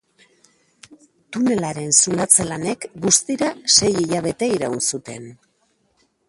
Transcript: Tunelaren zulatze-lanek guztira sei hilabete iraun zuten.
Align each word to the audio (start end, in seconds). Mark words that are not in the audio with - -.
Tunelaren 1.35 1.93
zulatze-lanek 2.03 2.87
guztira 3.05 3.51
sei 3.77 3.93
hilabete 3.99 4.49
iraun 4.57 4.83
zuten. 4.89 5.31